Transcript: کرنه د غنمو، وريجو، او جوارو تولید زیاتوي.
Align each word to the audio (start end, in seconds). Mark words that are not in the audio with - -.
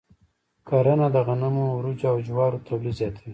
کرنه 0.67 1.07
د 1.15 1.17
غنمو، 1.27 1.65
وريجو، 1.71 2.07
او 2.11 2.17
جوارو 2.27 2.63
تولید 2.67 2.93
زیاتوي. 2.99 3.29